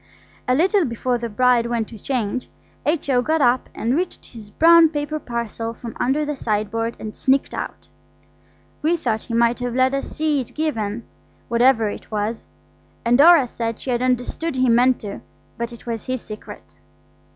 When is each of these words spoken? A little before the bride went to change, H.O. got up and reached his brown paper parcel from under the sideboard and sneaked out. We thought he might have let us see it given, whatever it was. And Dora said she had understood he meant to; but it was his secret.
A 0.47 0.55
little 0.55 0.83
before 0.83 1.19
the 1.19 1.29
bride 1.29 1.67
went 1.67 1.89
to 1.89 1.99
change, 1.99 2.49
H.O. 2.87 3.21
got 3.21 3.39
up 3.39 3.69
and 3.75 3.95
reached 3.95 4.25
his 4.33 4.49
brown 4.49 4.89
paper 4.89 5.19
parcel 5.19 5.75
from 5.75 5.95
under 5.99 6.25
the 6.25 6.35
sideboard 6.35 6.95
and 6.97 7.15
sneaked 7.15 7.53
out. 7.53 7.87
We 8.81 8.97
thought 8.97 9.25
he 9.25 9.35
might 9.35 9.59
have 9.59 9.75
let 9.75 9.93
us 9.93 10.07
see 10.09 10.41
it 10.41 10.55
given, 10.55 11.03
whatever 11.49 11.87
it 11.87 12.09
was. 12.09 12.47
And 13.05 13.15
Dora 13.19 13.45
said 13.45 13.79
she 13.79 13.91
had 13.91 14.01
understood 14.01 14.55
he 14.55 14.69
meant 14.69 15.01
to; 15.01 15.19
but 15.55 15.71
it 15.71 15.85
was 15.85 16.07
his 16.07 16.23
secret. 16.23 16.77